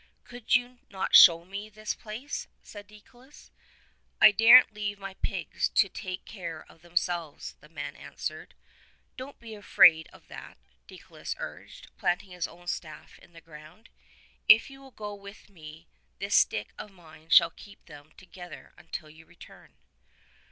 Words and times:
^'Could 0.25 0.55
you 0.55 0.79
not 0.89 1.13
show 1.13 1.45
me 1.45 1.69
this 1.69 1.93
place?" 1.93 2.47
asked 2.63 2.87
Deicolus. 2.87 3.51
'T 4.19 4.31
daren't 4.31 4.73
leave 4.73 4.97
my 4.97 5.13
pigs 5.13 5.69
to 5.69 5.89
take 5.89 6.25
care 6.25 6.65
of 6.67 6.81
themselves," 6.81 7.53
the 7.59 7.69
man 7.69 7.95
answered. 7.95 8.55
''Don't 9.15 9.37
be 9.39 9.53
afraid 9.53 10.07
of 10.11 10.27
that," 10.27 10.57
Deicolus 10.87 11.35
urged, 11.37 11.95
planting 11.99 12.31
his 12.31 12.47
own 12.47 12.65
staff 12.65 13.19
in 13.19 13.33
the 13.33 13.41
ground. 13.45 13.89
"If 14.49 14.71
you 14.71 14.81
will 14.81 14.89
go 14.89 15.13
with 15.13 15.51
me 15.51 15.87
this 16.17 16.33
stick 16.33 16.73
of 16.79 16.89
mine 16.89 17.29
shall 17.29 17.51
keep 17.51 17.85
them 17.85 18.11
together 18.17 18.73
until 18.79 19.07
you 19.07 19.27
return." 19.27 19.75